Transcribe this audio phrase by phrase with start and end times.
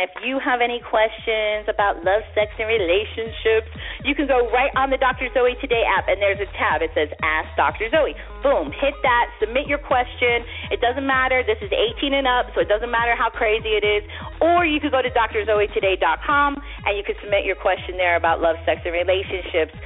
[0.00, 3.68] If you have any questions about love, sex, and relationships,
[4.00, 5.28] you can go right on the Dr.
[5.36, 6.80] Zoe Today app, and there's a tab.
[6.80, 7.92] It says Ask Dr.
[7.92, 8.16] Zoe.
[8.40, 10.40] Boom, hit that, submit your question.
[10.72, 11.44] It doesn't matter.
[11.44, 14.00] This is 18 and up, so it doesn't matter how crazy it is.
[14.40, 16.50] Or you could go to drzoetoday.com
[16.88, 19.76] and you can submit your question there about love, sex, and relationships.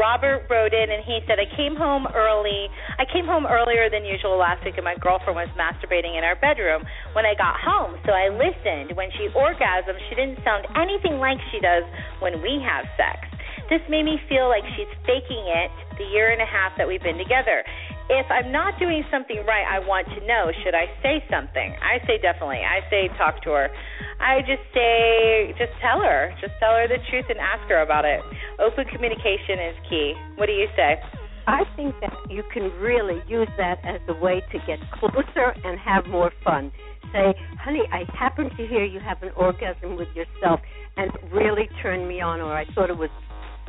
[0.00, 2.72] Robert wrote in and he said, I came home early.
[2.96, 6.40] I came home earlier than usual last week, and my girlfriend was masturbating in our
[6.40, 6.82] bedroom
[7.12, 8.00] when I got home.
[8.08, 8.96] So I listened.
[8.96, 11.84] When she orgasmed, she didn't sound anything like she does
[12.18, 13.29] when we have sex.
[13.70, 17.02] This made me feel like she's faking it the year and a half that we've
[17.02, 17.64] been together
[18.10, 20.50] if I'm not doing something right, I want to know.
[20.64, 21.78] Should I say something?
[21.78, 22.66] I say definitely.
[22.66, 23.70] I say talk to her.
[24.18, 26.34] I just say just tell her.
[26.42, 28.18] Just tell her the truth and ask her about it.
[28.58, 30.18] Open communication is key.
[30.34, 30.98] What do you say?
[31.46, 35.78] I think that you can really use that as a way to get closer and
[35.78, 36.72] have more fun.
[37.14, 40.60] Say, honey, I happened to hear you have an orgasm with yourself
[40.96, 43.10] and really turned me on, or I thought it was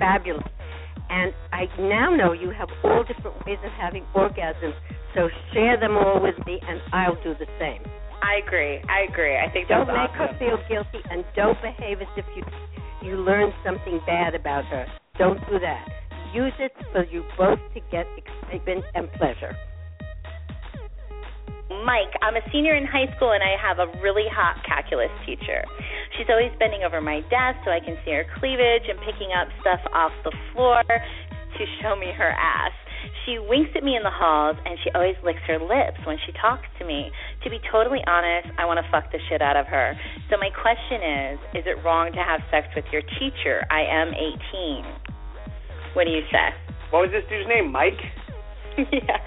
[0.02, 0.50] fabulous.
[1.10, 4.74] And I now know you have all different ways of having orgasms.
[5.14, 7.86] So share them all with me, and I'll do the same.
[8.22, 8.80] I agree.
[8.90, 9.38] I agree.
[9.38, 10.18] I think don't make awesome.
[10.18, 12.44] her feel guilty, and don't behave as if you
[13.04, 14.86] you learned something bad about her.
[15.18, 15.86] Don't do that.
[16.34, 19.58] Use it for you both to get excitement and pleasure.
[21.86, 25.64] Mike, I'm a senior in high school and I have a really hot calculus teacher.
[26.18, 29.48] She's always bending over my desk so I can see her cleavage and picking up
[29.64, 32.76] stuff off the floor to show me her ass.
[33.26, 36.36] She winks at me in the halls and she always licks her lips when she
[36.36, 37.10] talks to me.
[37.44, 39.96] To be totally honest, I want to fuck the shit out of her.
[40.30, 43.64] So my question is, is it wrong to have sex with your teacher?
[43.72, 45.96] I am 18.
[45.96, 46.52] What do you say?
[46.92, 47.72] What was this dude's name?
[47.72, 48.02] Mike?
[48.92, 49.24] yeah.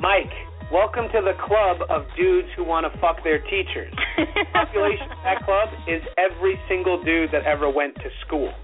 [0.00, 0.49] Mike.
[0.70, 3.90] Welcome to the club of dudes who want to fuck their teachers.
[4.54, 8.54] Population of that club is every single dude that ever went to school.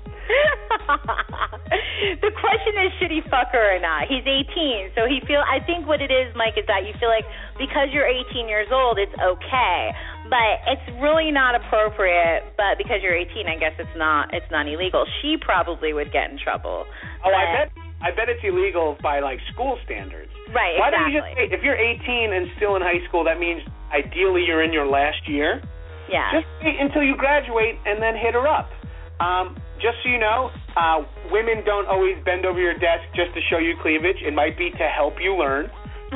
[2.22, 5.62] the question is should he fuck her or not he's 18 so he feel i
[5.62, 7.22] think what it is mike is that you feel like
[7.62, 9.94] because you're 18 years old it's okay
[10.26, 14.66] but it's really not appropriate but because you're 18 i guess it's not it's not
[14.66, 16.90] illegal she probably would get in trouble
[17.22, 20.78] oh i bet i bet it's illegal by like school standards Right.
[20.78, 20.94] Why exactly.
[20.94, 24.46] don't you just say if you're 18 and still in high school, that means ideally
[24.46, 25.58] you're in your last year.
[26.06, 26.30] Yeah.
[26.38, 28.70] Just wait until you graduate and then hit her up.
[29.18, 31.02] Um, just so you know, uh,
[31.34, 34.22] women don't always bend over your desk just to show you cleavage.
[34.22, 35.66] It might be to help you learn.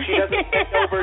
[0.07, 1.03] She doesn't bend over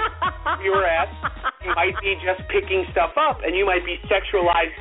[0.64, 1.12] your ass.
[1.60, 4.72] She might be just picking stuff up, and you might be sexualizing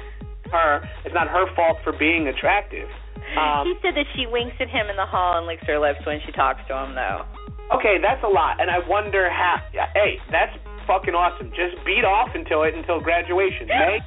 [0.54, 0.86] her.
[1.04, 2.86] It's not her fault for being attractive.
[3.34, 6.04] Um, he said that she winks at him in the hall and licks her lips
[6.06, 7.26] when she talks to him, though.
[7.74, 9.58] Okay, that's a lot, and I wonder how.
[9.94, 10.54] Hey, that's
[10.86, 11.50] fucking awesome.
[11.50, 13.66] Just beat off until it until graduation.
[13.66, 13.98] May.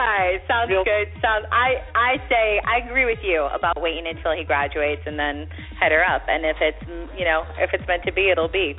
[0.00, 0.84] All right, sounds Real.
[0.84, 1.08] good.
[1.24, 1.46] Sounds.
[1.52, 5.48] I I say I agree with you about waiting until he graduates and then
[5.80, 6.22] head her up.
[6.28, 6.80] And if it's
[7.16, 8.76] you know if it's meant to be, it'll be.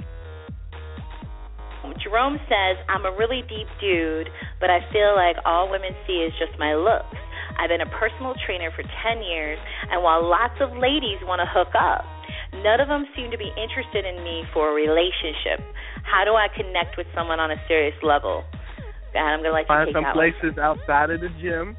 [2.04, 4.30] Jerome says I'm a really deep dude,
[4.60, 7.18] but I feel like all women see is just my looks.
[7.58, 9.60] I've been a personal trainer for 10 years,
[9.92, 12.04] and while lots of ladies want to hook up,
[12.64, 15.64] none of them seem to be interested in me for a relationship.
[16.04, 18.44] How do I connect with someone on a serious level?
[19.16, 20.60] And I'm gonna let find you some places one.
[20.60, 21.76] outside of the gym.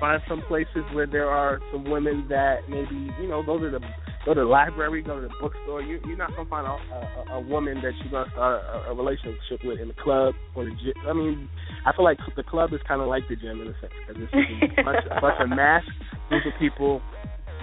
[0.00, 3.78] Find some places where there are some women that maybe you know go to the
[4.24, 5.82] go to the library, go to the bookstore.
[5.82, 8.94] You, you're not gonna find a, a, a woman that you're gonna start a, a
[8.94, 10.94] relationship with in the club or the gym.
[11.08, 11.48] I mean,
[11.86, 14.22] I feel like the club is kind of like the gym in a sense because
[14.22, 15.82] it's a bunch, a bunch of mass
[16.28, 17.02] group of people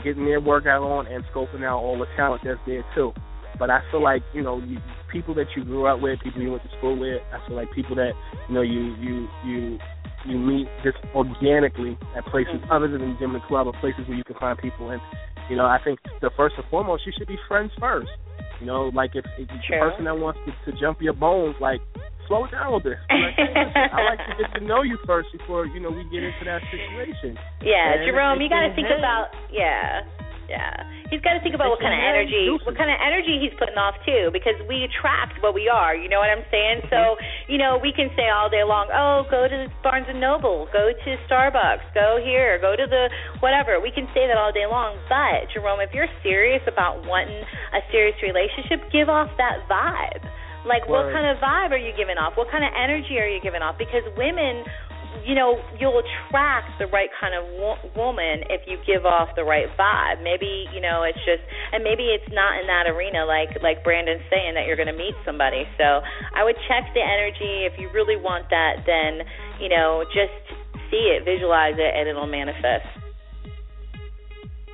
[0.03, 3.11] getting their workout on and scoping out all the talent that's there too.
[3.57, 4.77] But I feel like you know you,
[5.11, 7.21] people that you grew up with, people you went to school with.
[7.33, 8.11] I feel like people that
[8.47, 9.79] you know you you you
[10.25, 12.71] you meet just organically at places mm-hmm.
[12.71, 14.89] other than the gym and the club or places where you can find people.
[14.89, 15.01] And
[15.49, 18.09] you know, I think the first and foremost, you should be friends first.
[18.59, 21.79] You know, like if, if the person that wants to, to jump your bones, like
[22.27, 22.97] slow down a bit.
[23.09, 26.03] Like, hey, listen, I like to get to know you first before you know we
[26.13, 27.37] get into that situation.
[27.61, 30.05] Yeah, and Jerome, you got to think about yeah.
[30.49, 30.81] Yeah,
[31.13, 33.77] he's got to think about what kind of energy, what kind of energy he's putting
[33.77, 35.93] off too, because we attract what we are.
[35.93, 36.89] You know what I'm saying?
[36.89, 40.65] So, you know, we can say all day long, "Oh, go to Barnes and Noble,
[40.73, 43.13] go to Starbucks, go here, go to the
[43.45, 47.45] whatever." We can say that all day long, but Jerome, if you're serious about wanting
[47.77, 50.25] a serious relationship, give off that vibe.
[50.65, 52.35] Like, what kind of vibe are you giving off?
[52.35, 53.77] What kind of energy are you giving off?
[53.77, 54.65] Because women
[55.25, 59.43] you know you'll attract the right kind of wo- woman if you give off the
[59.43, 60.23] right vibe.
[60.23, 64.23] Maybe you know it's just and maybe it's not in that arena like like brandon's
[64.29, 65.65] saying that you're going to meet somebody.
[65.77, 66.01] So
[66.33, 67.65] i would check the energy.
[67.65, 69.25] If you really want that then
[69.59, 70.33] you know just
[70.89, 72.87] see it visualize it and it'll manifest.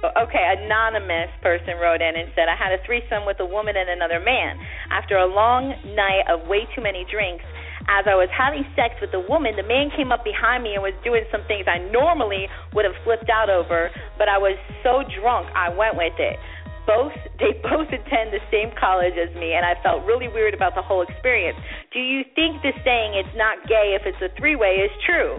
[0.06, 3.90] Okay, anonymous person wrote in and said, I had a threesome with a woman and
[3.90, 4.60] another man.
[4.92, 7.42] After a long night of way too many drinks,
[7.88, 10.82] as I was having sex with the woman, the man came up behind me and
[10.82, 15.06] was doing some things I normally would have flipped out over, but I was so
[15.22, 16.38] drunk I went with it.
[16.90, 20.74] Both they both attend the same college as me and I felt really weird about
[20.74, 21.58] the whole experience.
[21.94, 25.38] Do you think the saying it's not gay if it's a three-way is true?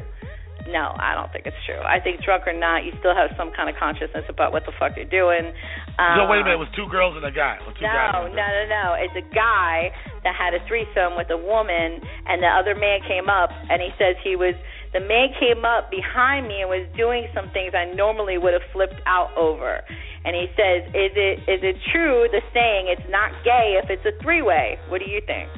[0.67, 1.79] No, I don't think it's true.
[1.79, 4.75] I think drunk or not, you still have some kind of consciousness about what the
[4.75, 5.55] fuck you're doing.
[5.99, 7.59] Um, so wait a minute, it was two girls and a guy.
[7.63, 8.87] It two guys no, a no, no, no.
[8.99, 9.95] It's a guy
[10.27, 13.95] that had a threesome with a woman, and the other man came up, and he
[13.95, 14.59] says he was.
[14.95, 18.65] The man came up behind me and was doing some things I normally would have
[18.73, 19.85] flipped out over.
[20.25, 24.05] And he says, "Is it is it true the saying it's not gay if it's
[24.07, 24.79] a three way?
[24.89, 25.51] What do you think?"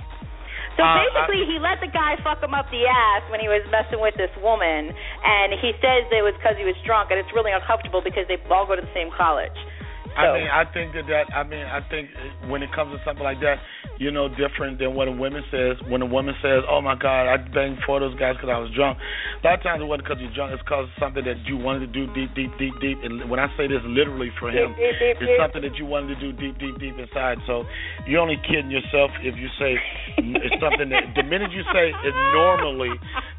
[0.78, 3.66] So Uh, basically, he let the guy fuck him up the ass when he was
[3.68, 7.34] messing with this woman, and he says it was because he was drunk, and it's
[7.34, 9.58] really uncomfortable because they all go to the same college.
[10.14, 12.08] So, I mean, I think that that I mean, I think
[12.48, 13.58] when it comes to something like that,
[13.98, 15.76] you know, different than what a woman says.
[15.88, 18.58] When a woman says, "Oh my God, I banged four of those guys because I
[18.58, 20.52] was drunk," a lot of times it wasn't because you're drunk.
[20.54, 22.98] It's because something that you wanted to do deep, deep, deep, deep.
[23.02, 25.40] And when I say this literally for him, Deep, deep, deep, it's deep.
[25.40, 27.38] something that you wanted to do deep, deep, deep inside.
[27.46, 27.64] So
[28.06, 29.74] you're only kidding yourself if you say
[30.18, 32.90] it's something that the minute you say it normally,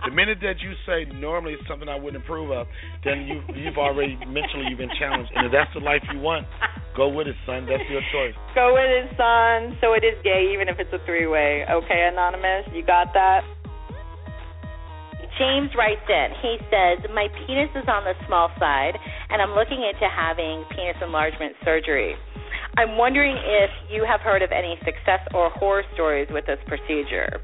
[0.06, 2.68] the minute that you say normally it's something I wouldn't approve of,
[3.04, 5.32] then you you've already mentally you've been challenged.
[5.36, 6.48] And if that's the life you want,
[7.00, 7.64] go with it, son.
[7.64, 8.36] That's your choice.
[8.60, 11.64] Go with his son, so it is gay, even if it's a three way.
[11.64, 13.48] Okay, Anonymous, you got that?
[15.40, 16.28] James writes in.
[16.44, 19.00] He says, My penis is on the small side,
[19.30, 22.16] and I'm looking into having penis enlargement surgery.
[22.76, 27.40] I'm wondering if you have heard of any success or horror stories with this procedure.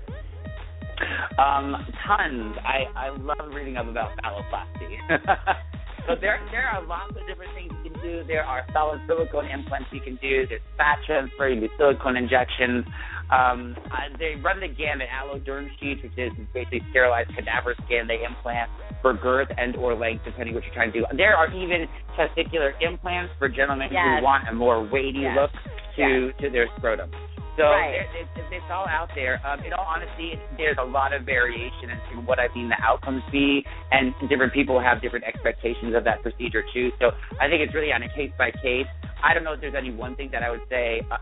[1.39, 1.75] Um,
[2.07, 2.55] tons.
[2.63, 4.99] I I love reading up about phalloplasty.
[6.07, 8.23] so there there are lots of different things you can do.
[8.27, 10.45] There are solid silicone implants you can do.
[10.47, 11.49] There's fat transfer.
[11.49, 12.85] You can do silicone injections.
[13.31, 15.07] Um, uh, they run the gamut.
[15.09, 18.05] Alloderm sheets, which is basically sterilized cadaver skin.
[18.07, 18.69] They implant
[19.01, 21.05] for girth and or length, depending what you're trying to do.
[21.17, 21.87] There are even
[22.17, 24.19] testicular implants for gentlemen Yes.
[24.19, 25.35] who want a more weighty Yes.
[25.37, 25.51] look
[25.97, 27.09] to to their scrotum.
[27.57, 28.03] So Right.
[28.11, 29.39] there, it, it, it's all out there.
[29.47, 33.23] Um, in all honesty, there's a lot of variation in what I've seen the outcomes
[33.31, 36.91] be, and different people have different expectations of that procedure too.
[36.99, 38.87] So I think it's really on a case by case.
[39.23, 41.17] I don't know if there's any one thing that I would say uh,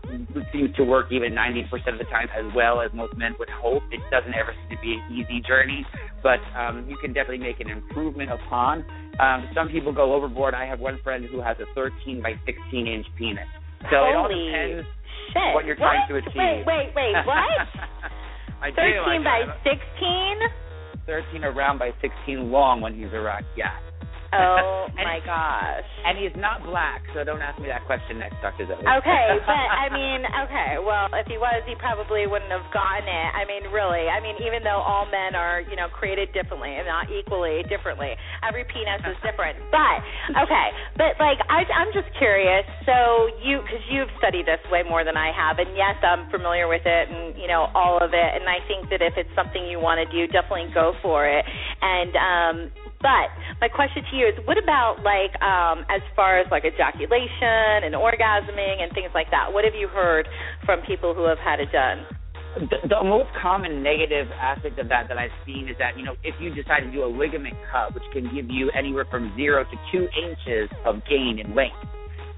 [0.52, 3.82] seems to work even 90% of the time as well as most men would hope.
[3.92, 5.86] It doesn't ever seem to be an easy journey,
[6.22, 8.84] but um, you can definitely make an improvement upon.
[9.20, 10.54] Um, some people go overboard.
[10.54, 13.46] I have one friend who has a 13 by 16 inch penis.
[13.90, 14.88] So it all depends
[15.34, 15.54] Shit.
[15.54, 16.32] what you're trying to achieve.
[16.36, 17.66] Wait, wait, wait, what?
[18.62, 18.78] I do.
[18.78, 20.64] I 13 by 16?
[21.06, 23.44] 13 around by 16 long when he's erect.
[23.56, 23.76] Yeah.
[24.34, 25.86] Oh my gosh.
[26.04, 28.66] And he's not black, so don't ask me that question next, Dr.
[28.66, 28.82] Zoe.
[28.82, 33.28] Okay, but I mean, okay, well, if he was, he probably wouldn't have gotten it.
[33.32, 34.10] I mean, really.
[34.10, 38.12] I mean, even though all men are, you know, created differently and not equally differently,
[38.44, 39.56] every penis is different.
[39.72, 40.04] But
[40.44, 42.66] okay, but like, I, I'm just curious.
[42.84, 46.68] So you, because you've studied this way more than I have, and yes, I'm familiar
[46.68, 48.30] with it, and you know all of it.
[48.36, 51.44] And I think that if it's something you want to do, definitely go for it.
[51.80, 52.56] And um,
[53.04, 53.28] but
[53.60, 57.92] my question to you is, what about like um, as far as like ejaculation and
[57.92, 59.52] orgasming and things like that?
[59.52, 60.24] What have you heard
[60.64, 62.08] from people who have had it done?
[62.54, 66.14] the, the most common negative aspect of that that I've seen is that you know
[66.22, 69.64] if you decide to do a ligament cut, which can give you anywhere from zero
[69.64, 71.76] to two inches of gain in length.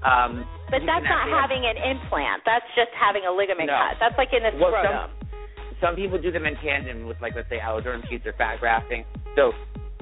[0.03, 2.41] Um, But that's not having an implant.
[2.45, 3.77] That's just having a ligament No.
[3.77, 3.97] cut.
[4.01, 5.09] That's like in the Well, scrotum.
[5.81, 9.05] some people do them in tandem with like let's say alloderm sheets or fat grafting.
[9.37, 9.53] So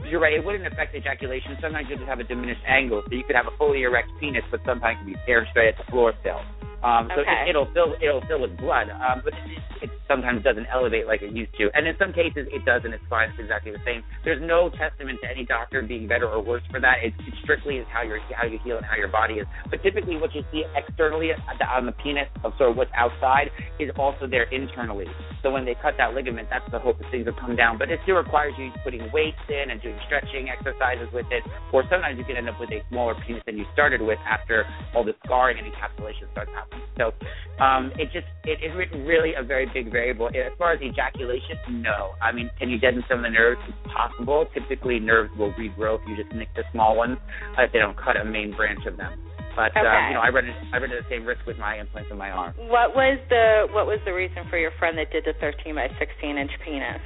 [0.04, 1.58] you're right, it wouldn't affect ejaculation.
[1.62, 4.44] Sometimes you just have a diminished angle, so you could have a fully erect penis,
[4.52, 6.40] but sometimes it can be staring straight at the floor still.
[6.84, 7.50] Um, so Okay.
[7.50, 11.24] it, it'll fill it'll fill with blood, um, but it, it sometimes doesn't elevate like
[11.24, 11.72] it used to.
[11.74, 13.30] And in some cases it does, and it's fine.
[13.34, 14.04] It's exactly the same.
[14.24, 17.02] There's no testament to any doctor being better or worse for that.
[17.02, 19.48] It, it strictly is how you're how you heal and how your body is.
[19.72, 23.50] But typically, what you see externally on the penis of sort of what's outside
[23.80, 25.08] is also there internally.
[25.46, 27.78] So when they cut that ligament, that's the hope that things will come down.
[27.78, 31.46] But it still requires you putting weights in and doing stretching exercises with it.
[31.72, 34.66] Or sometimes you can end up with a smaller penis than you started with after
[34.96, 36.90] all the scarring and encapsulation starts happening.
[36.98, 37.14] So
[37.62, 38.74] um, it just it is
[39.06, 40.34] really a very big variable.
[40.34, 42.18] As far as ejaculation, no.
[42.26, 43.62] I mean, can you deaden some of the nerves?
[43.70, 44.48] It's possible.
[44.52, 47.20] Typically, nerves will regrow if you just nick the small ones
[47.60, 49.14] if they don't cut a main branch of them.
[49.56, 49.88] But Okay.
[49.88, 52.30] uh, you know, I run I run the same risk with my implants in my
[52.30, 52.54] arm.
[52.58, 55.88] What was the what was the reason for your friend that did the 13 by
[55.98, 57.00] 16 inch penis?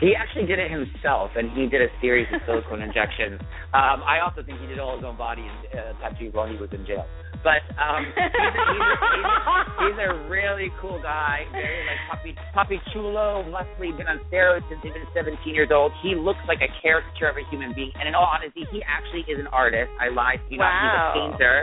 [0.00, 3.40] He actually did it himself, and he did a series of silicone injections.
[3.72, 6.68] Um, I also think he did all his own body uh, tattoos while he was
[6.72, 7.06] in jail.
[7.40, 9.56] But um, he's, a, he's, a, he's, a,
[9.88, 14.80] he's a really cool guy, very like puppy, puppy chulo, muscly, been on steroids since
[14.82, 15.92] he's been 17 years old.
[16.02, 19.24] He looks like a caricature of a human being, and in all honesty, he actually
[19.32, 19.88] is an artist.
[20.00, 21.56] I lied, to you know, he's a painter.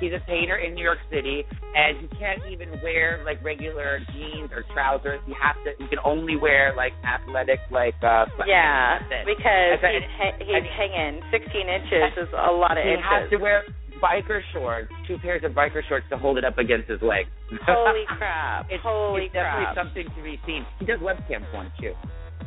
[0.00, 1.44] He's a painter in New York City,
[1.76, 5.20] and you can't even wear like regular jeans or trousers.
[5.28, 5.76] You have to.
[5.78, 8.24] You can only wear like athletic, like uh.
[8.48, 13.04] Yeah, because That's he's, ha- he's And- hanging 16 inches is a lot of inches.
[13.04, 13.62] he has to wear
[14.00, 17.28] biker shorts, two pairs of biker shorts to hold it up against his legs.
[17.68, 18.66] Holy crap!
[18.72, 20.64] It's, Holy it's definitely something to be seen.
[20.80, 21.92] He does webcam porn too.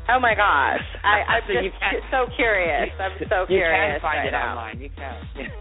[0.10, 0.81] Oh my gosh!
[1.05, 2.89] I, I'm So just so curious.
[3.00, 4.50] I'm so you curious You can find right it now.
[4.57, 4.81] online.
[4.81, 5.53] You can.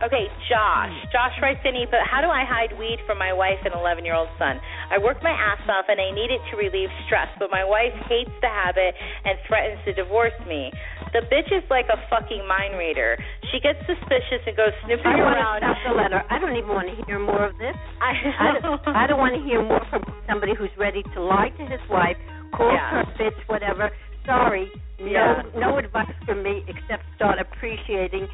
[0.00, 0.96] Okay, Josh.
[1.12, 4.16] Josh writes in, but how do I hide weed from my wife and 11 year
[4.16, 4.56] old son?
[4.88, 7.92] I work my ass off and I need it to relieve stress, but my wife
[8.08, 10.72] hates the habit and threatens to divorce me.
[11.12, 13.20] The bitch is like a fucking mind reader.
[13.52, 15.60] She gets suspicious and goes snooping I want around.
[15.60, 16.20] to stop the letter.
[16.32, 17.76] I don't even want to hear more of this.
[18.00, 21.52] I, I don't, I don't want to hear more from somebody who's ready to lie
[21.60, 22.16] to his wife,
[22.56, 23.04] call Yeah.
[23.04, 23.92] her a bitch, whatever.
[24.24, 25.42] Sorry, no, Yeah.
[25.60, 28.28] no advice from me except start appreciating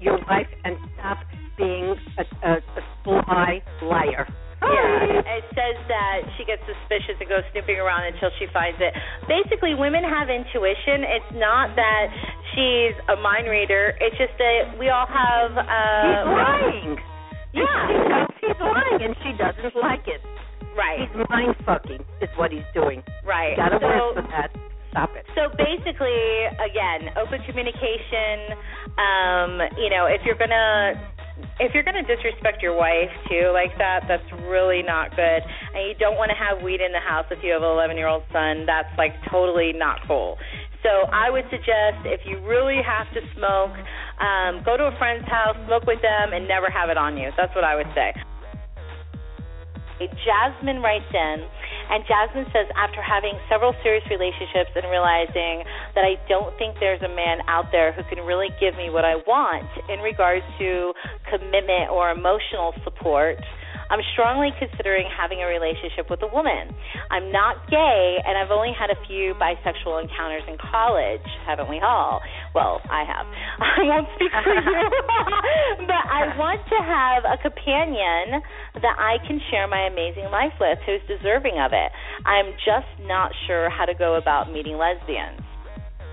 [0.00, 1.18] your wife and stop
[1.56, 4.26] being a, a, a sly liar.
[4.58, 8.90] Yeah, it says that she gets suspicious and goes snooping around until she finds it.
[9.30, 11.06] Basically, women have intuition.
[11.06, 12.10] It's not that
[12.54, 13.94] she's a mind reader.
[14.02, 15.54] It's just that we all have.
[15.54, 16.92] He's Uh, lying.
[17.54, 18.26] Yeah.
[18.42, 20.20] He's lying, and she doesn't like it.
[20.74, 21.06] Right.
[21.06, 23.02] He's mind fucking, is what he's doing.
[23.22, 23.54] Right.
[23.54, 24.50] Got to so, work for that.
[24.90, 25.24] Stop it.
[25.36, 28.56] So basically, again, open communication.
[28.96, 30.96] Um, you know, if you're gonna
[31.60, 35.42] if you're gonna disrespect your wife too like that, that's really not good.
[35.74, 37.96] And you don't want to have weed in the house if you have an 11
[37.96, 38.64] year old son.
[38.66, 40.38] That's like totally not cool.
[40.82, 43.74] So I would suggest if you really have to smoke,
[44.22, 47.30] um, go to a friend's house, smoke with them, and never have it on you.
[47.36, 48.14] That's what I would say.
[49.98, 51.42] Jasmine writes in,
[51.90, 55.64] and Jasmine says, after having several serious relationships and realizing
[55.96, 59.04] that I don't think there's a man out there who can really give me what
[59.04, 60.92] I want in regards to
[61.30, 63.40] commitment or emotional support,
[63.90, 66.72] I'm strongly considering having a relationship with a woman.
[67.10, 71.80] I'm not gay, and I've only had a few bisexual encounters in college, haven't we
[71.80, 72.20] all?
[72.54, 73.26] Well, I have.
[73.60, 74.84] I won't speak for you,
[75.88, 78.44] but I want to have a companion
[78.80, 81.90] that I can share my amazing life with who's deserving of it.
[82.26, 85.40] I'm just not sure how to go about meeting lesbians.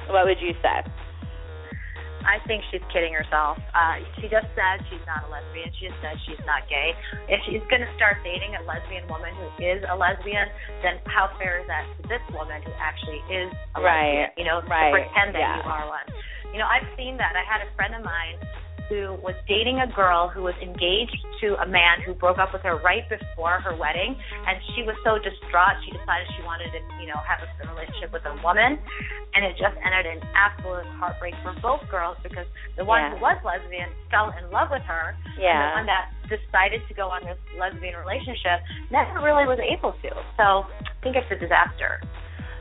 [0.07, 1.04] What would you say?
[2.25, 3.61] I think she's kidding herself.
[3.71, 5.69] Uh, she just said she's not a lesbian.
[5.77, 6.91] She just said she's not gay.
[7.29, 10.49] If she's going to start dating a lesbian woman who is a lesbian,
[10.81, 14.29] then how fair is that to this woman who actually is a Right, lesbian?
[14.41, 15.61] You know, right, to pretend that yeah.
[15.61, 16.07] you are one.
[16.51, 17.37] You know, I've seen that.
[17.37, 18.41] I had a friend of mine
[18.89, 22.61] who was dating a girl who was engaged to a man who broke up with
[22.61, 24.13] her right before her wedding,
[24.45, 25.77] and she was so distraught.
[25.85, 28.77] She decided she wanted to, you know, have a relationship with a woman,
[29.33, 32.45] and it just ended in absolute heartbreak for both girls because
[32.77, 33.17] the one Yeah.
[33.17, 37.09] who was lesbian fell in love with her, and the one that decided to go
[37.09, 40.09] on this lesbian relationship never really was able to.
[40.37, 42.01] So I think it's a disaster.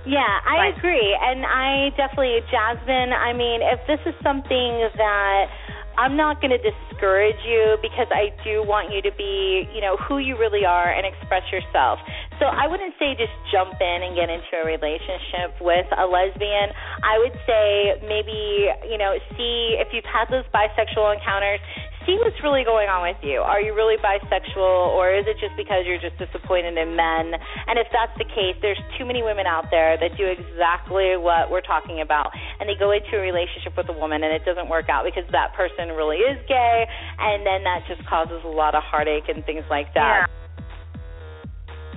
[0.04, 1.16] Yeah, I agree.
[1.16, 5.48] And I definitely, Jasmine, I mean, if this is something that
[5.96, 9.96] I'm not going to discourage you because I do want you to be, you know,
[9.96, 11.98] who you really are and express yourself.
[12.38, 16.74] So I wouldn't say just jump in and get into a relationship with a lesbian.
[17.02, 21.62] I would say maybe, you know, see if you've had those bisexual encounters,
[22.06, 23.40] see what's really going on with you.
[23.40, 27.34] Are you really bisexual, or is it just because you're just disappointed in men?
[27.66, 31.50] And if that's the case, there's too many women out there that do exactly what
[31.50, 32.30] we're talking about,
[32.60, 35.24] and they go into a relationship with a woman and it doesn't work out because
[35.32, 36.86] that person really is gay,
[37.18, 40.28] and then that just causes a lot of heartache and things like that.
[40.28, 40.43] Yeah.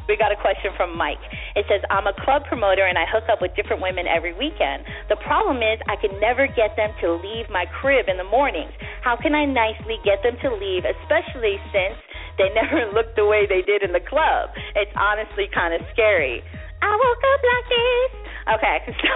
[0.07, 1.19] We got a question from Mike.
[1.55, 4.87] It says, I'm a club promoter and I hook up with different women every weekend.
[5.11, 8.71] The problem is I can never get them to leave my crib in the mornings.
[9.03, 11.99] How can I nicely get them to leave, especially since
[12.39, 14.55] they never look the way they did in the club?
[14.79, 16.39] It's honestly kind of scary.
[16.79, 18.11] I woke up like this.
[18.47, 19.11] Okay, so,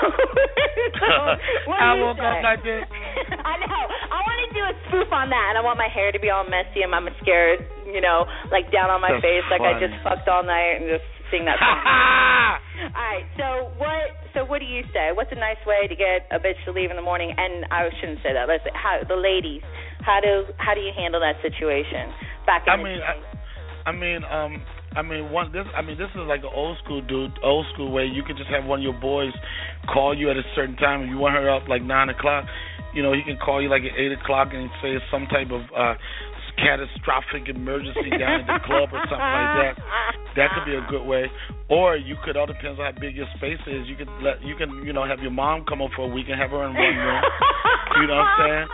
[1.00, 2.28] so I woke say?
[2.28, 2.84] up like this.
[2.84, 3.82] I know.
[4.12, 6.28] I want to do a spoof on that, and I want my hair to be
[6.28, 7.56] all messy and my mascara,
[7.88, 10.92] you know, like down on my That's face, like I just fucked all night and
[10.92, 11.80] just sing that song.
[11.80, 13.24] all right.
[13.40, 14.20] So what?
[14.36, 15.16] So what do you say?
[15.16, 17.32] What's a nice way to get a bitch to leave in the morning?
[17.32, 18.52] And I shouldn't say that.
[18.52, 19.64] Let's say how the ladies.
[20.04, 22.12] How do how do you handle that situation?
[22.44, 23.08] Back in I the mean, day?
[23.08, 24.54] I, I mean, um,
[24.96, 25.52] I mean, one.
[25.54, 28.06] This, I mean, this is like an old school dude, old school way.
[28.06, 29.32] You could just have one of your boys
[29.92, 31.04] call you at a certain time.
[31.04, 32.46] If you want her up like nine o'clock,
[32.94, 35.48] you know, he can call you like at eight o'clock and say it's some type
[35.52, 35.96] of uh
[36.60, 39.74] catastrophic emergency down at the club or something like that.
[40.36, 41.26] That could be a good way.
[41.72, 43.88] Or you could all depends on how big your space is.
[43.88, 46.28] You could let you can you know have your mom come over for a week
[46.28, 47.22] and have her in one room.
[48.00, 48.68] You know what I'm saying?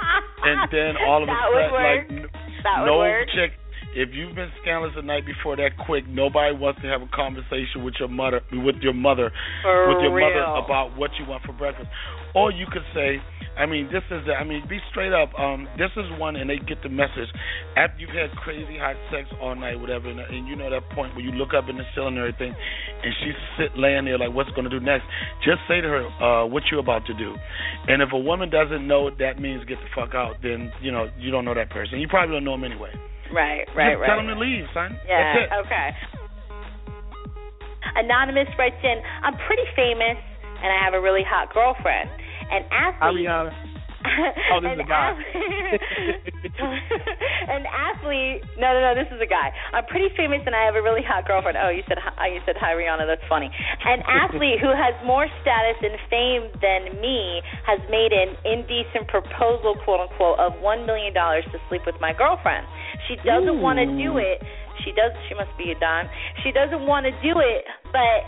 [0.49, 3.29] And then all of a That would sudden, like n- no work.
[3.33, 3.53] chick.
[3.97, 7.81] If you've been scandalous the night before that quick, nobody wants to have a conversation
[7.81, 9.33] with your mother, with your mother,
[9.65, 11.89] For with your mother about what you want for breakfast.
[12.37, 13.17] Or you could say,
[13.57, 15.33] I mean, this is I mean, be straight up.
[15.33, 17.25] Um, this is one, and they get the message.
[17.73, 21.17] After you've had crazy hot sex all night, whatever, and, and you know that point
[21.17, 24.29] where you look up in the ceiling and everything, and she's sit laying there like,
[24.29, 25.09] what's going to do next?
[25.41, 27.33] Just say to her, uh, what you about to do.
[27.89, 30.37] And if a woman doesn't know what that means, get the fuck out.
[30.45, 31.97] Then you know you don't know that person.
[31.97, 32.93] You probably don't know him anyway.
[33.33, 34.07] Right, right, Just right.
[34.07, 34.97] tell him to leave, son.
[35.07, 35.61] Yeah.
[35.65, 35.89] Okay.
[37.95, 40.17] Anonymous writes in, I'm pretty famous
[40.61, 42.09] and I have a really hot girlfriend.
[42.51, 43.27] An athlete.
[43.27, 43.51] Ariana.
[44.07, 45.11] Oh, this is a guy.
[47.51, 48.39] an athlete.
[48.55, 48.95] No, no, no.
[48.95, 49.51] This is a guy.
[49.73, 51.57] I'm pretty famous and I have a really hot girlfriend.
[51.59, 53.03] Oh, you said hi, you said hi, Rihanna.
[53.03, 53.51] That's funny.
[53.51, 59.75] An athlete who has more status and fame than me has made an indecent proposal,
[59.83, 62.63] quote unquote, of one million dollars to sleep with my girlfriend.
[63.07, 64.43] She doesn't want to do it.
[64.83, 65.11] She does.
[65.27, 66.05] She must be a don.
[66.43, 68.19] She doesn't want to do it, but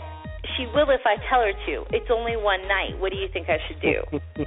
[0.56, 1.74] she will if I tell her to.
[1.94, 2.98] It's only one night.
[2.98, 4.00] What do you think I should do?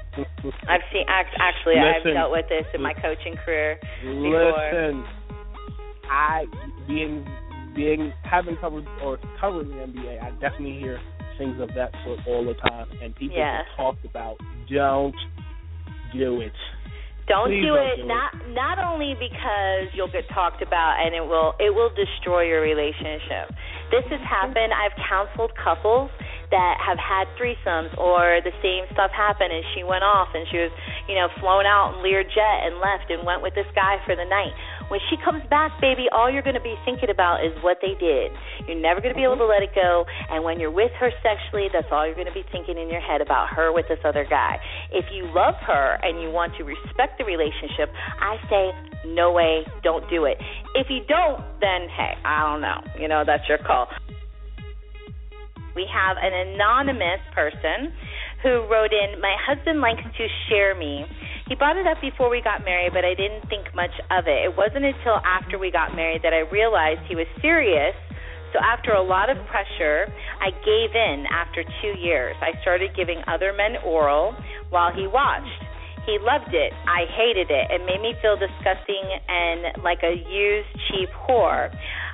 [0.68, 4.51] I've seen act- actually I've dealt with this in my coaching career before.
[4.51, 5.05] Listen,
[6.10, 6.46] I
[6.88, 7.25] being
[7.75, 11.00] being having covered or covering the NBA, I definitely hear
[11.38, 13.66] things of that sort all the time, and people Yes.
[13.75, 14.38] talk about
[14.72, 15.16] don't
[16.14, 16.53] do it.
[17.27, 18.07] Don't Please do don't it do it.
[18.07, 22.62] not not only because you'll get talked about and it will it will destroy your
[22.62, 23.51] relationship.
[23.92, 24.74] This has happened.
[24.75, 26.12] I've counseled couples
[26.51, 30.57] that have had threesomes or the same stuff happened and she went off and she
[30.62, 30.70] was,
[31.09, 34.25] you know, flown out in Learjet and left and went with this guy for the
[34.25, 34.53] night.
[34.89, 37.96] When she comes back, baby, all you're going to be thinking about is what they
[38.00, 38.31] did.
[38.67, 39.59] You're never going to be able to mm-hmm.
[39.59, 40.05] let it go.
[40.29, 43.01] And when you're with her sexually, that's all you're going to be thinking in your
[43.01, 44.59] head about her with this other guy.
[44.91, 48.72] If you love her and you want to respect the relationship, I say,
[49.07, 50.37] no way, don't do it.
[50.75, 52.79] If you don't, then hey, I don't know.
[53.00, 53.87] You know, that's your call.
[55.75, 57.91] We have an anonymous person
[58.43, 61.05] who wrote in, My husband likes to share me.
[61.48, 64.48] He brought it up before we got married, but I didn't think much of it.
[64.48, 67.96] It wasn't until after we got married that I realized he was serious.
[68.53, 70.08] So after a lot of pressure,
[70.40, 72.36] I gave in after two years.
[72.40, 74.36] I started giving other men oral
[74.70, 75.60] while he watched.
[76.06, 76.72] He loved it.
[76.88, 77.66] I hated it.
[77.72, 81.72] It made me feel disgusting and like a used, cheap whore.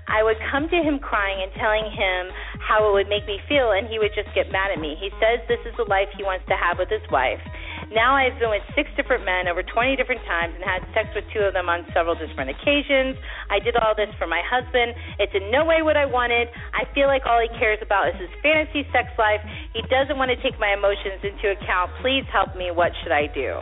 [0.10, 2.34] I would come to him crying and telling him
[2.66, 4.98] how it would make me feel, and he would just get mad at me.
[4.98, 7.42] He says this is the life he wants to have with his wife.
[7.90, 11.26] Now I've been with six different men over 20 different times and had sex with
[11.34, 13.18] two of them on several different occasions.
[13.50, 14.94] I did all this for my husband.
[15.18, 16.54] It's in no way what I wanted.
[16.78, 19.42] I feel like all he cares about is his fantasy sex life.
[19.74, 21.90] He doesn't want to take my emotions into account.
[22.06, 22.70] Please help me.
[22.70, 23.58] What should I do?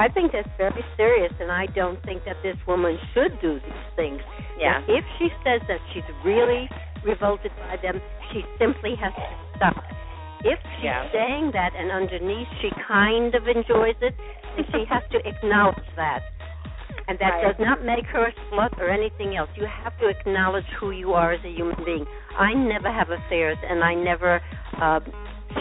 [0.00, 3.86] I think that's very serious, and I don't think that this woman should do these
[3.96, 4.24] things.
[4.56, 4.80] Yeah.
[4.80, 6.72] Now, if she says that she's really
[7.04, 8.00] revolted by them,
[8.32, 9.28] she simply has to
[9.60, 9.84] stop.
[10.44, 11.08] If she's Yeah.
[11.12, 14.14] saying that and underneath she kind of enjoys it,
[14.56, 16.22] then she has to acknowledge that.
[17.08, 17.42] And that Right.
[17.42, 19.50] does not make her a slut or anything else.
[19.56, 22.06] You have to acknowledge who you are as a human being.
[22.38, 24.40] I never have affairs, and I never
[24.80, 25.00] uh,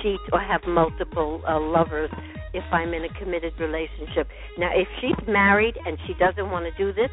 [0.02, 2.12] cheat or have multiple uh, lovers.
[2.54, 4.28] if I'm in a committed relationship.
[4.58, 7.12] Now, if she's married and she doesn't want to do this,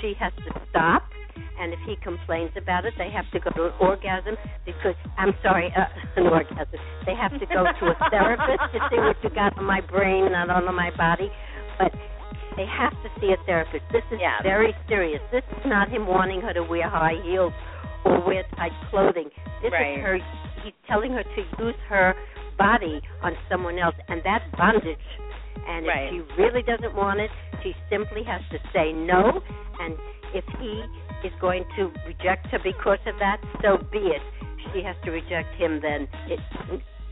[0.00, 1.02] she has to stop.
[1.58, 5.32] And if he complains about it, they have to go to an orgasm because I'm
[5.42, 5.84] sorry, uh,
[6.20, 6.80] an orgasm.
[7.04, 10.32] They have to go to a therapist to see what you got on my brain,
[10.32, 11.30] not on my body.
[11.78, 11.92] But
[12.56, 13.84] they have to see a therapist.
[13.92, 14.40] This is Yeah.
[14.42, 15.20] very serious.
[15.30, 17.52] This is not him wanting her to wear high heels
[18.04, 19.28] or wear tight clothing.
[19.62, 19.98] This Right.
[19.98, 20.18] is her.
[20.64, 22.14] He's telling her to use her
[22.58, 24.98] body on someone else, and that's bondage.
[25.68, 26.04] And Right.
[26.04, 27.30] if she really doesn't want it,
[27.66, 29.42] she simply has to say no.
[29.80, 29.96] And
[30.34, 30.82] if he
[31.26, 34.22] is going to reject her because of that, so be it.
[34.72, 36.08] She has to reject him then.
[36.28, 36.40] It,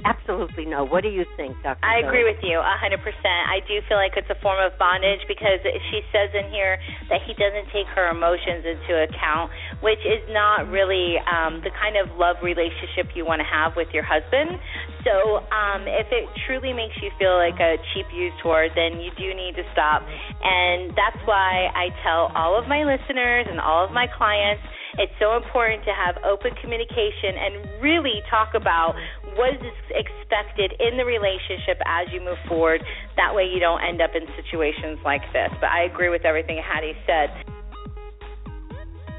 [0.05, 0.85] absolutely no.
[0.85, 1.81] What do you think, Dr.
[1.83, 3.01] I agree with you a 100%.
[3.01, 7.21] I do feel like it's a form of bondage because she says in here that
[7.27, 12.13] he doesn't take her emotions into account, which is not really um, the kind of
[12.17, 14.61] love relationship you want to have with your husband.
[15.05, 19.11] So um, if it truly makes you feel like a cheap used whore, then you
[19.17, 20.05] do need to stop.
[20.45, 24.63] And that's why I tell all of my listeners and all of my clients
[24.99, 28.95] it's so important to have open communication and really talk about
[29.35, 32.83] what is expected in the relationship as you move forward.
[33.17, 35.51] That way you don't end up in situations like this.
[35.59, 37.31] But I agree with everything Hattie said.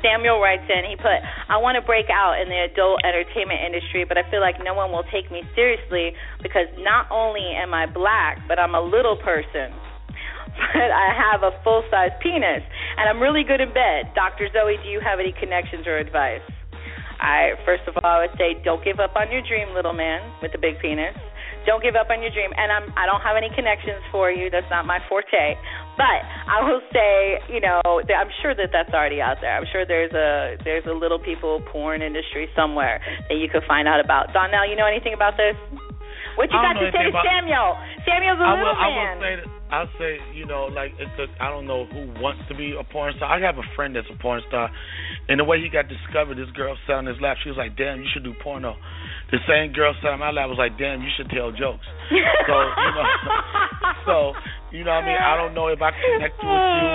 [0.03, 1.17] Samuel writes in, he put,
[1.49, 4.73] I want to break out in the adult entertainment industry, but I feel like no
[4.73, 9.17] one will take me seriously because not only am I black, but I'm a little
[9.17, 9.73] person.
[10.55, 12.63] But I have a full size penis,
[12.97, 14.11] and I'm really good in bed.
[14.15, 14.47] Dr.
[14.51, 16.43] Zoe, do you have any connections or advice?
[17.19, 20.21] I first of all, I would say don't give up on your dream, little man
[20.41, 21.15] with the big penis.
[21.65, 22.51] Don't give up on your dream.
[22.55, 24.49] And I'm I don't have any connections for you.
[24.49, 25.55] That's not my forte.
[25.97, 29.55] But I will say, you know, I'm sure that that's already out there.
[29.55, 33.87] I'm sure there's a there's a little people porn industry somewhere that you could find
[33.87, 34.33] out about.
[34.33, 35.55] Donnell, you know anything about this?
[36.35, 37.79] What you got to say to Samuel?
[38.03, 41.17] Samuel's a I little will, I will say that I'll say, you know, like it's
[41.17, 43.27] a I don't know who wants to be a porn star.
[43.31, 44.69] I have a friend that's a porn star
[45.27, 47.75] and the way he got discovered, this girl sat on his lap, she was like,
[47.75, 48.75] Damn, you should do porno.
[49.31, 51.85] The same girl sat on my lap was like, Damn, you should tell jokes.
[52.45, 53.07] So, you know
[54.05, 54.15] so
[54.75, 56.91] you know what I mean, I don't know if I connect with you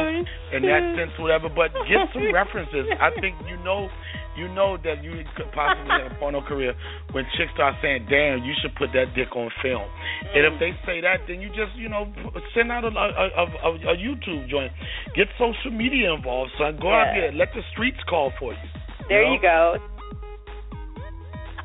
[0.52, 2.86] in that sense, whatever, but get some references.
[3.00, 3.88] I think you know
[4.36, 6.74] you know that you could possibly have a porno career
[7.12, 9.88] when chicks start saying, "Damn, you should put that dick on film."
[10.34, 12.12] And if they say that, then you just you know
[12.54, 14.72] send out a, a, a, a, YouTube joint,
[15.16, 16.78] get social media involved, son.
[16.80, 17.20] Go out Yeah.
[17.20, 18.68] there, let the streets call for you.
[19.08, 19.34] There know?
[19.34, 19.76] you go.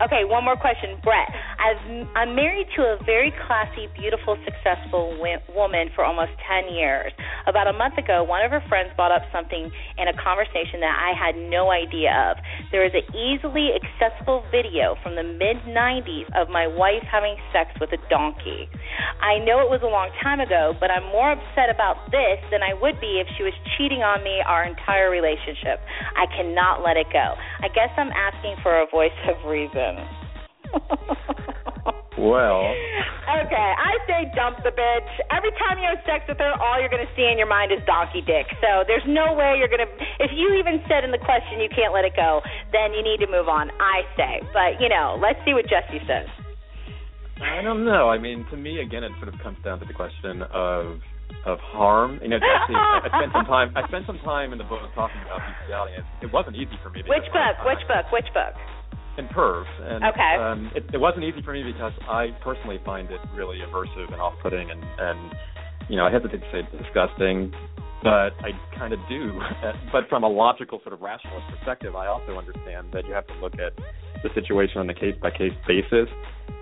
[0.04, 1.32] Okay, one more question, Brett.
[1.56, 1.80] I've,
[2.20, 7.14] I'm married to a very classy, beautiful, successful wi- woman for almost 10 years.
[7.48, 10.92] About a month ago, one of her friends brought up something in a conversation that
[10.92, 12.44] I had no idea of.
[12.76, 17.72] There is an easily accessible video from the mid 90s of my wife having sex
[17.80, 18.68] with a donkey.
[19.24, 22.60] I know it was a long time ago, but I'm more upset about this than
[22.60, 25.80] I would be if she was cheating on me our entire relationship.
[26.20, 27.40] I cannot let it go.
[27.64, 29.85] I guess I'm asking for a voice of reason.
[32.16, 32.64] Well,
[33.26, 35.12] Okay, I say dump the bitch.
[35.36, 37.76] Every time you have sex with her, all you're going to see in your mind
[37.76, 38.48] is donkey dick.
[38.64, 39.92] So there's no way you're going to.
[40.24, 42.40] If you even said in the question you can't let it go,
[42.72, 43.68] then you need to move on.
[43.84, 46.32] I say, but you know, let's see what Jesse says.
[47.44, 48.08] I don't know.
[48.08, 51.04] I mean, to me, again, it sort of comes down to the question of
[51.44, 52.24] of harm.
[52.24, 53.76] You know, actually, I I spent some time.
[53.76, 56.00] I spent some time in the book talking about bestiality.
[56.00, 57.02] and It wasn't easy for me.
[57.04, 57.44] because Which book?
[57.60, 58.06] I- Which book?
[58.16, 58.56] Which book?
[59.18, 59.66] In pervs.
[59.82, 60.36] And, Okay.
[60.40, 64.22] Um, it, it wasn't easy for me because I personally find it really aversive and
[64.22, 65.34] off-putting, and and
[65.90, 67.52] you know I hesitate to say disgusting,
[68.04, 69.40] but I kind of do.
[69.92, 73.36] but from a logical sort of rationalist perspective, I also understand that you have to
[73.36, 73.74] look at
[74.24, 76.10] the situation on a case-by-case basis,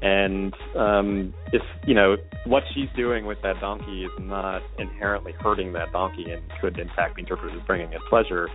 [0.01, 5.73] and um, if you know what she's doing with that donkey is not inherently hurting
[5.73, 8.49] that donkey and could in fact be interpreted as bringing it pleasure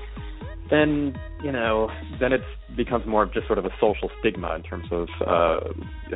[0.71, 2.41] then you know then it
[2.77, 5.61] becomes more of just sort of a social stigma in terms of uh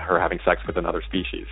[0.01, 1.47] her having sex with another species.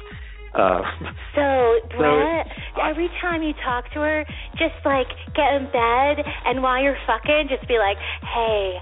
[0.55, 0.83] Uh
[1.35, 1.45] So,
[1.93, 2.47] So- Brett,
[2.83, 4.25] every time you talk to her,
[4.59, 7.97] just like get in bed and while you're fucking, just be like,
[8.35, 8.75] "Hey,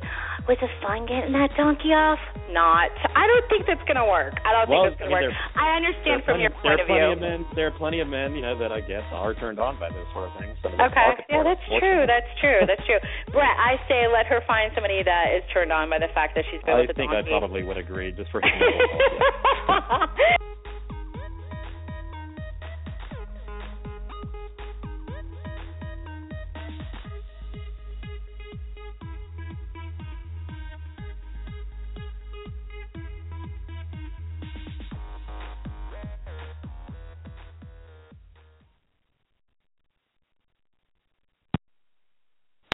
[0.49, 2.89] was it fun getting that donkey off?" Not.
[3.13, 4.33] I don't think that's gonna work.
[4.41, 5.37] I don't Well, think it's gonna mean, work.
[5.55, 7.13] I there understand are from plenty, your there point are of plenty view.
[7.13, 9.77] of men there are plenty of men you know that I guess are turned on
[9.79, 11.09] by those sort of things Some of them Okay.
[11.29, 12.01] Yeah, for it, that's true.
[12.09, 12.61] That's true.
[12.65, 13.01] That's true.
[13.37, 16.45] Brett, I say let her find somebody that is turned on by the fact that
[16.51, 17.13] she's been I with a donkey.
[17.13, 20.09] I think I probably would agree just for his mental health,